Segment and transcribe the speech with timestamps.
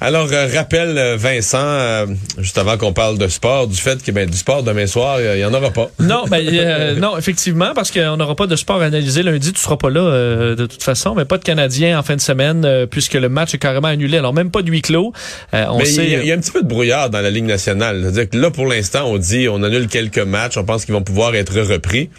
[0.00, 2.06] Alors, euh, rappelle euh, Vincent, euh,
[2.38, 5.38] juste avant qu'on parle de sport, du fait que ben, du sport demain soir, il
[5.40, 5.90] y en aura pas.
[5.98, 9.52] Non, ben, euh, non, effectivement, parce qu'on n'aura pas de sport analysé lundi.
[9.54, 12.20] Tu seras pas là euh, de toute façon, mais pas de Canadiens en fin de
[12.20, 14.18] semaine puisque le match est carrément annulé.
[14.18, 15.12] Alors même pas de huis clos.
[15.54, 16.04] Euh, on Mais sait.
[16.04, 18.00] il y, a- il y a un petit peu de brouillard dans la Ligue nationale.
[18.02, 21.02] C'est-à-dire que là, pour l'instant, on dit on annule quelques matchs, on pense qu'ils vont
[21.02, 22.10] pouvoir être repris.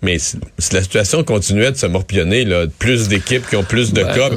[0.00, 3.92] Mais si, si la situation continuait de se morpionner, là, plus d'équipes qui ont plus
[3.92, 4.14] de Ouais.
[4.14, 4.30] cas,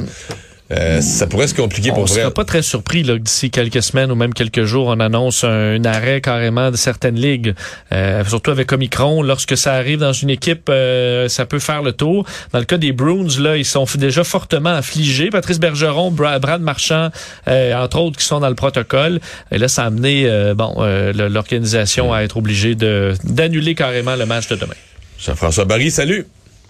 [0.70, 2.20] euh, ça pourrait se compliquer on pour vrai.
[2.20, 5.44] sera pas très surpris là, que d'ici quelques semaines ou même quelques jours, on annonce
[5.44, 7.54] un, un arrêt carrément de certaines ligues.
[7.92, 11.92] Euh, surtout avec Omicron, lorsque ça arrive dans une équipe, euh, ça peut faire le
[11.92, 12.24] tour.
[12.52, 15.28] Dans le cas des Bruins, là, ils sont déjà fortement affligés.
[15.30, 17.10] Patrice Bergeron, Bra- Brad Marchand,
[17.48, 19.20] euh, entre autres, qui sont dans le protocole.
[19.50, 24.16] Et là, ça a amené euh, bon euh, l'organisation à être obligée de d'annuler carrément
[24.16, 24.74] le match de demain.
[25.18, 26.26] Jean-François Barry, salut.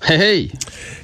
[0.09, 0.51] Hey!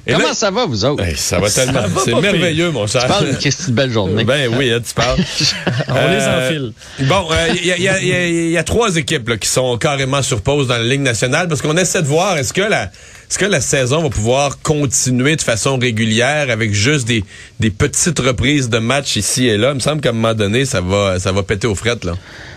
[0.07, 1.03] Et Comment là- ça va, vous autres?
[1.03, 1.83] Hey, ça va tellement.
[2.03, 3.03] C'est merveilleux, mon cher.
[3.03, 4.23] Tu parles de belle journée.
[4.23, 5.19] Ben oui, hein, tu parles.
[5.87, 6.73] On Euh, les enfile.
[7.07, 9.77] Bon, il y, a, y a- y a- y a trois équipes là, qui sont
[9.77, 12.83] carrément sur pause dans la Ligue nationale parce qu'on essaie de voir est-ce que la
[13.29, 17.23] est-ce que la saison va pouvoir continuer de façon régulière avec juste des,
[17.59, 19.69] des petites reprises de matchs ici et là?
[19.71, 22.13] Il me semble qu'à un moment donné, ça va ça va péter aux frettes là.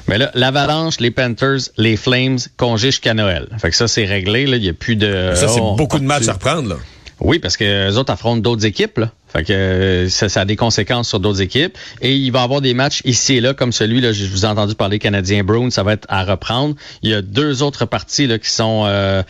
[0.08, 3.48] Mais là, l'Avalanche, les Panthers, les Flames, congé jusqu'à Noël.
[3.58, 4.47] Fait que ça, c'est réglé.
[4.47, 4.56] Là.
[4.56, 5.33] Il n'y a plus de...
[5.34, 6.77] Ça, c'est on- beaucoup de matchs à reprendre là.
[7.20, 8.98] Oui, parce que les autres affrontent d'autres équipes.
[8.98, 9.12] Là.
[9.33, 11.78] Fait que euh, ça, ça a des conséquences sur d'autres équipes.
[12.00, 14.44] Et il va y avoir des matchs ici et là, comme celui, là, je vous
[14.44, 16.75] ai entendu parler Canadien Brown, ça va être à reprendre.
[17.02, 19.22] Il y a deux autres parties là, qui sont euh,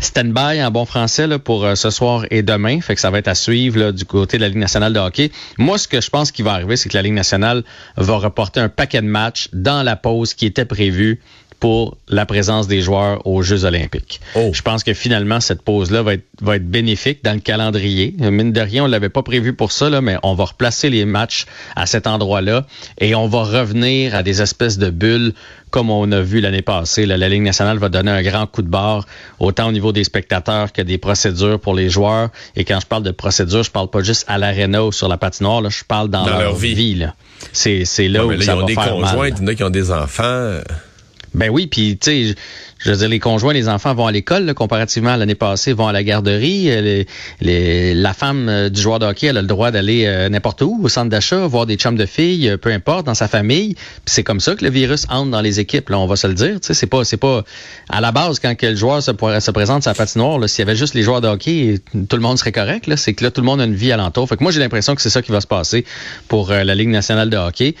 [0.00, 2.80] stand-by en bon français là, pour euh, ce soir et demain.
[2.80, 4.98] Fait que ça va être à suivre là, du côté de la Ligue nationale de
[4.98, 5.30] hockey.
[5.58, 7.62] Moi, ce que je pense qui va arriver, c'est que la Ligue nationale
[7.96, 11.20] va reporter un paquet de matchs dans la pause qui était prévue
[11.60, 14.20] pour la présence des joueurs aux Jeux olympiques.
[14.34, 14.50] Oh.
[14.52, 18.14] Je pense que finalement, cette pause-là va être, va être bénéfique dans le calendrier.
[18.18, 21.04] Mine de rien, on l'avait pas prévu pour ça, là, mais on va replacer les
[21.04, 22.66] matchs à cet endroit-là
[22.98, 25.32] et on va revenir à des espèces de bulles
[25.70, 27.06] comme on a vu l'année passée.
[27.06, 29.04] Là, la Ligue nationale va donner un grand coup de barre,
[29.40, 32.28] autant au niveau des spectateurs que des procédures pour les joueurs.
[32.54, 35.16] Et quand je parle de procédures, je parle pas juste à l'aréna ou sur la
[35.18, 36.74] patinoire, là, je parle dans, Dans leur, leur vie.
[36.74, 36.94] vie.
[36.94, 37.14] là.
[37.52, 39.28] C'est, là Ouais, où là, ça ils ont va des faire conjointes, mal.
[39.36, 40.60] il y en a qui ont des enfants.
[41.36, 42.34] Ben oui, puis tu sais,
[42.78, 45.86] je- veux dire, les conjoints, les enfants vont à l'école, comparativement à l'année passée, vont
[45.86, 46.70] à la garderie.
[46.70, 47.04] Euh,
[47.42, 50.80] Les, la femme euh, du joueur de hockey, a le droit d'aller euh, n'importe où,
[50.82, 53.74] au centre d'achat, voir des chums de filles, peu importe, dans sa famille.
[53.74, 55.90] Puis c'est comme ça que le virus entre dans les équipes.
[55.90, 56.54] Là, on va se le dire.
[56.60, 57.44] Tu sais, c'est pas, c'est pas
[57.90, 60.40] à la base quand que le joueur se, se présente la patinoire.
[60.48, 62.90] S'il y avait juste les joueurs de hockey, tout le monde serait correct.
[62.96, 64.26] C'est que là, tout le monde a une vie alentour.
[64.26, 65.84] Fait que moi, j'ai l'impression que c'est ça qui va se passer
[66.28, 67.74] pour la Ligue nationale de hockey.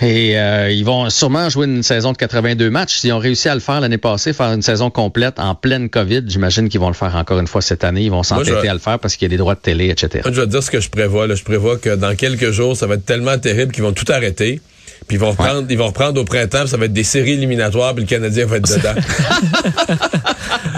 [0.00, 2.98] Et euh, ils vont sûrement jouer une saison de 82 matchs.
[2.98, 6.22] S'ils ont réussi à le faire l'année passée, faire une saison complète en pleine COVID,
[6.26, 8.02] j'imagine qu'ils vont le faire encore une fois cette année.
[8.02, 10.20] Ils vont s'entêter à le faire parce qu'il y a des droits de télé, etc.
[10.24, 11.26] Moi, je vais te dire ce que je prévois.
[11.26, 11.34] Là.
[11.34, 14.60] Je prévois que dans quelques jours, ça va être tellement terrible qu'ils vont tout arrêter.
[15.08, 17.32] Puis ils vont reprendre, ils vont reprendre au printemps, puis ça va être des séries
[17.32, 18.94] éliminatoires, puis le Canadien va être dedans.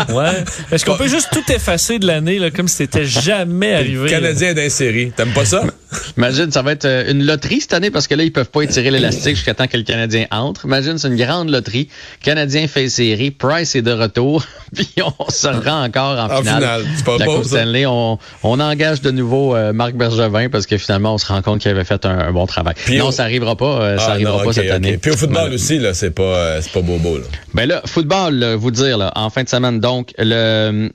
[0.14, 0.44] Ouais.
[0.70, 4.10] Est-ce qu'on peut juste tout effacer de l'année comme si c'était jamais le arrivé?
[4.10, 5.12] Canadien est série.
[5.16, 5.64] T'aimes pas ça?
[6.16, 8.62] Imagine, ça va être euh, une loterie cette année parce que là, ils peuvent pas
[8.62, 10.66] étirer l'élastique jusqu'à temps que le Canadien entre.
[10.66, 11.88] Imagine, c'est une grande loterie.
[12.22, 14.44] Canadien fait série, Price est de retour,
[14.74, 16.84] puis on se rend encore en, En finale.
[16.96, 17.56] C'est pas de la beau, Coupe ça.
[17.60, 17.86] Stanley.
[17.86, 21.60] On, on engage de nouveau euh, Marc Bergevin parce que finalement, on se rend compte
[21.60, 22.74] qu'il avait fait un, un bon travail.
[22.84, 23.80] Puis non, au- ça arrivera pas.
[23.82, 24.98] euh, ça Ah, arrivera non, pas cette année.
[24.98, 27.16] Puis au football aussi, là, c'est pas, euh, c'est pas bobo.
[27.18, 27.24] Là.
[27.54, 30.90] ben là, football, là, vous dire, là, en fin de semaine, donc, le,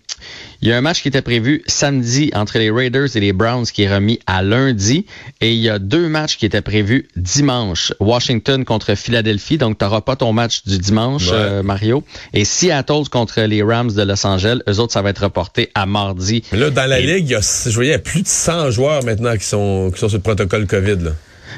[0.63, 3.66] il y a un match qui était prévu samedi entre les Raiders et les Browns
[3.66, 5.06] qui est remis à lundi.
[5.41, 7.91] Et il y a deux matchs qui étaient prévus dimanche.
[8.00, 9.57] Washington contre Philadelphie.
[9.57, 11.35] Donc, tu n'auras pas ton match du dimanche, Ouais.
[11.38, 12.06] euh, Mario.
[12.34, 14.59] Et Seattle contre les Rams de Los Angeles.
[14.69, 16.44] Eux autres, ça va être reporté à mardi.
[16.53, 18.22] Mais là, dans la Et- Ligue, il y a, je voyais, il y a plus
[18.22, 21.03] de 100 joueurs maintenant qui sont, qui sont sur le protocole COVID.
[21.03, 21.12] Là.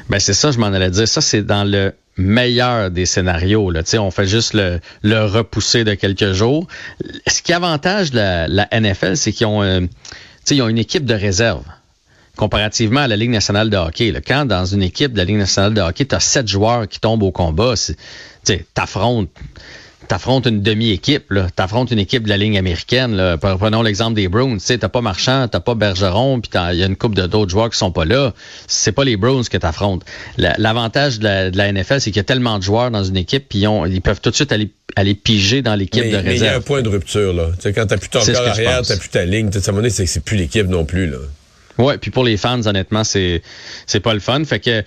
[0.08, 1.08] Ben c'est ça, je m'en allais dire.
[1.08, 3.70] Ça, c'est dans le meilleur des scénarios.
[3.70, 3.82] Là.
[3.98, 6.66] On fait juste le, le repousser de quelques jours.
[7.26, 9.80] Ce qui avantage la, la NFL, c'est qu'ils ont, euh,
[10.50, 11.64] ils ont une équipe de réserve.
[12.36, 14.12] Comparativement à la Ligue nationale de hockey.
[14.12, 14.20] Là.
[14.20, 17.00] Quand dans une équipe de la Ligue nationale de hockey, tu as sept joueurs qui
[17.00, 17.94] tombent au combat, tu
[18.44, 18.66] sais,
[20.08, 21.32] t'affrontes une demi-équipe.
[21.54, 23.36] T'affrontes une équipe de la ligne américaine, là.
[23.36, 24.58] Prenons l'exemple des Browns.
[24.58, 27.26] Tu sais, t'as pas Marchand, t'as pas Bergeron, puis il y a une couple de
[27.26, 28.34] d'autres joueurs qui sont pas là.
[28.66, 30.02] C'est pas les Browns que t'affrontes.
[30.38, 33.04] La- L'avantage de la, de la NFL, c'est qu'il y a tellement de joueurs dans
[33.04, 36.10] une équipe, puis ils, peuvent tout de suite aller, aller piger dans l'équipe de mais
[36.10, 36.22] il y a un
[36.52, 36.64] réserve.
[36.64, 37.32] point de rupture.
[37.32, 37.48] Là.
[37.56, 39.50] Tu sais, quand t'as plus ton corps arrière, t'as plus ta ligne.
[39.54, 41.06] Moment donné, c'est que c'est plus l'équipe non plus.
[41.08, 41.18] Là.
[41.78, 43.42] Ouais, puis pour les fans, honnêtement, c'est
[43.86, 44.42] c'est pas le fun.
[44.44, 44.82] Fait que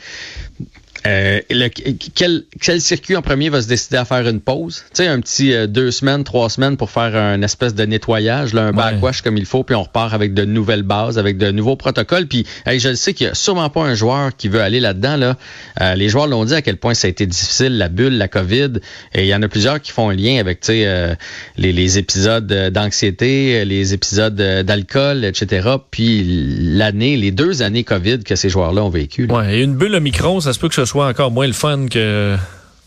[1.08, 1.70] Euh, le-
[2.14, 4.84] quel, quel circuit en premier va se décider à faire une pause?
[4.94, 8.54] Tu sais, un petit euh, deux semaines, trois semaines pour faire un espèce de nettoyage,
[8.54, 11.52] là, un backwash comme il faut, puis on repart avec de nouvelles bases, avec de
[11.52, 12.28] nouveaux protocoles.
[12.28, 14.80] Puis hey, je le sais qu'il y a sûrement pas un joueur qui veut aller
[14.80, 15.16] là-dedans.
[15.16, 15.38] Là.
[15.82, 18.28] Euh, les joueurs l'ont dit à quel point ça a été difficile, la bulle, la
[18.28, 18.74] COVID.
[19.14, 21.16] Et il y en a plusieurs qui font un lien avec euh,
[21.58, 25.70] les, les épisodes d'anxiété, les épisodes d'alcool, etc.
[25.92, 26.24] Puis
[26.60, 29.28] l'année, les deux années COVID que ces joueurs-là ont vécu.
[29.28, 29.36] là.
[29.38, 31.86] Ouais, et une bulle Omicron, ça se peut que ce soit encore moins le fun
[31.88, 32.36] que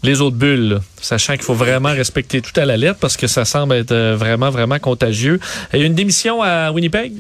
[0.03, 3.45] les autres bulles, sachant qu'il faut vraiment respecter tout à la lettre parce que ça
[3.45, 5.39] semble être euh, vraiment, vraiment contagieux.
[5.73, 7.13] Il y a une démission à Winnipeg?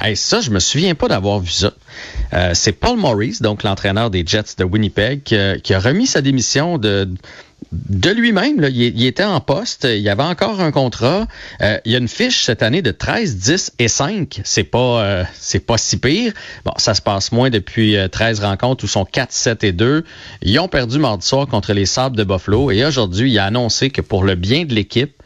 [0.00, 1.72] Hey, ça, je me souviens pas d'avoir vu ça.
[2.32, 6.78] Euh, c'est Paul Morris, donc l'entraîneur des Jets de Winnipeg, qui a remis sa démission
[6.78, 7.08] de
[7.72, 8.66] de lui-même.
[8.70, 11.26] Il, il était en poste, il avait encore un contrat.
[11.62, 14.40] Euh, il y a une fiche cette année de 13, 10 et 5.
[14.44, 16.32] C'est pas euh, c'est pas si pire.
[16.64, 20.04] Bon, ça se passe moins depuis euh, 13 rencontres où sont 4, 7 et 2.
[20.42, 23.90] Ils ont perdu mardi soir contre les Sabres de Buffalo et aujourd'hui, il a annoncé
[23.90, 25.20] que pour le bien de l'équipe,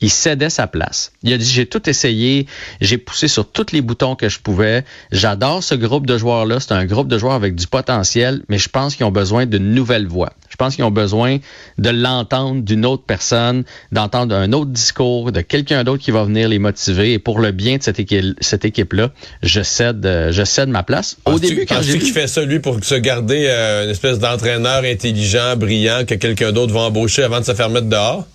[0.00, 1.12] il cédait sa place.
[1.22, 2.46] Il a dit j'ai tout essayé,
[2.80, 4.84] j'ai poussé sur tous les boutons que je pouvais.
[5.12, 8.58] J'adore ce groupe de joueurs là, c'est un groupe de joueurs avec du potentiel, mais
[8.58, 10.32] je pense qu'ils ont besoin d'une nouvelle voix.
[10.60, 11.38] Je pense qu'ils ont besoin
[11.78, 16.50] de l'entendre d'une autre personne, d'entendre un autre discours, de quelqu'un d'autre qui va venir
[16.50, 17.14] les motiver.
[17.14, 19.08] Et pour le bien de cette équipe, cette équipe là,
[19.42, 21.16] je cède, euh, je cède ma place.
[21.24, 23.84] Au Penses-tu- début, quand penses-tu j'ai qu'il vu- fait ça, lui, pour se garder euh,
[23.84, 27.88] une espèce d'entraîneur intelligent, brillant, que quelqu'un d'autre va embaucher avant de se faire mettre
[27.88, 28.26] dehors?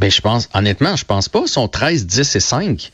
[0.00, 1.42] Ben, je pense, honnêtement, je pense pas.
[1.46, 2.90] Ils sont 13, 10 et 5.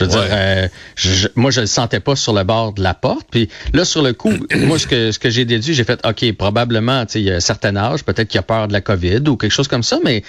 [0.00, 0.26] Je veux Ouais.
[0.26, 3.26] dire, euh, je- moi, je le sentais pas sur le bord de la porte.
[3.30, 6.32] Puis là, sur le coup, moi, ce que, ce que j'ai déduit, j'ai fait, OK,
[6.36, 8.80] probablement, tu sais, il y a un certain âge, peut-être qu'il a peur de la
[8.80, 10.22] COVID ou quelque chose comme ça, mais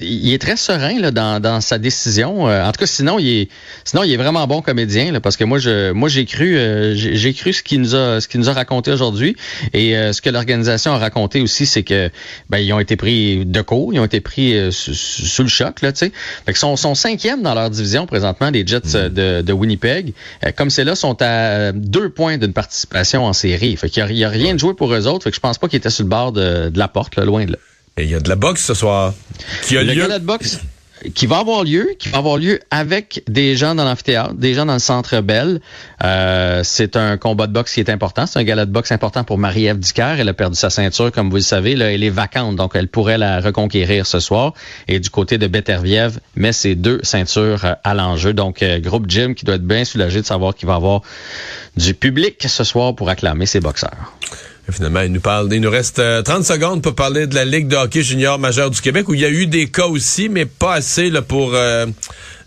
[0.00, 2.48] il est très serein là, dans, dans sa décision.
[2.48, 3.48] Euh, en tout cas, sinon, il est,
[3.84, 6.94] sinon, il est vraiment bon comédien, là, parce que moi, je, moi, j'ai cru, euh,
[6.94, 9.36] j'ai j'ai cru ce qu'il nous a, ce qu'il nous a raconté aujourd'hui.
[9.72, 12.10] Et euh, ce que l'organisation a raconté aussi, c'est que,
[12.50, 15.48] ben, ils ont été pris de court, ils ont été pris euh, sous, sous le
[15.48, 16.12] choc, là, tu sais.
[16.44, 20.12] Fait que sont, sont cinquièmes dans leur division présentement, les Jets euh, de, de Winnipeg.
[20.44, 23.76] Euh, comme c'est là, sont à euh, deux points d'une participation en série.
[23.76, 25.24] Fait qu'il y a, il y a rien de joué pour eux autres.
[25.24, 27.24] Fait que je pense pas qu'ils étaient sur le bord de, de la porte, là,
[27.24, 27.58] loin de là.
[27.96, 29.14] Et il y a de la boxe ce soir.
[29.62, 30.02] Qui a Le lieu?
[30.02, 30.58] gala de boxe?
[31.14, 34.66] Qui va avoir lieu, qui va avoir lieu avec des gens dans l'amphithéâtre, des gens
[34.66, 35.60] dans le centre Bell.
[36.02, 38.26] Euh, c'est un combat de boxe qui est important.
[38.26, 40.16] C'est un gala de boxe important pour Marie-Ève Dicker.
[40.18, 41.76] Elle a perdu sa ceinture, comme vous le savez.
[41.76, 44.54] Là, elle est vacante, donc elle pourrait la reconquérir ce soir.
[44.88, 48.32] Et du côté de Beterbiev, met ses deux ceintures euh, à l'enjeu.
[48.32, 51.02] Donc, euh, groupe Jim qui doit être bien soulagé de savoir qu'il va avoir
[51.76, 54.14] du public ce soir pour acclamer ses boxeurs.
[54.70, 55.52] Finalement, il nous parle.
[55.52, 58.70] Il nous reste euh, 30 secondes pour parler de la Ligue de hockey junior majeur
[58.70, 61.54] du Québec, où il y a eu des cas aussi, mais pas assez là, pour
[61.54, 61.86] euh,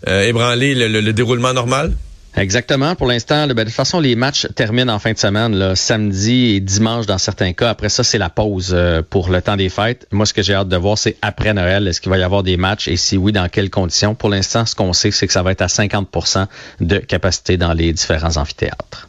[0.08, 1.92] euh, ébranler le, le- le déroulement normal.
[2.36, 2.94] Exactement.
[2.94, 6.54] Pour l'instant, ben, de toute façon, les matchs terminent en fin de semaine, là, samedi
[6.56, 7.70] et dimanche dans certains cas.
[7.70, 10.06] Après ça, c'est la pause euh, pour le temps des fêtes.
[10.12, 12.42] Moi, ce que j'ai hâte de voir, c'est après Noël, est-ce qu'il va y avoir
[12.44, 14.14] des matchs et si oui, dans quelles conditions.
[14.14, 16.46] Pour l'instant, ce qu'on sait, c'est que ça va être à 50%
[16.80, 19.08] de capacité dans les différents amphithéâtres.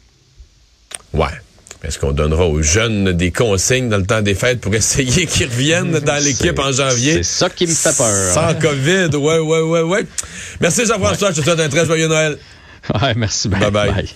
[1.12, 1.26] Ouais.
[1.82, 5.46] Est-ce qu'on donnera aux jeunes des consignes dans le temps des fêtes pour essayer qu'ils
[5.46, 7.14] reviennent dans l'équipe en janvier?
[7.14, 8.34] C'est ça qui me fait peur.
[8.34, 10.06] Sans COVID, ouais, ouais, ouais, ouais.
[10.60, 12.36] Merci Jean-François, je te souhaite un très joyeux Noël.
[13.02, 13.48] Ouais, merci.
[13.48, 13.92] Bye bye.
[13.92, 14.10] bye.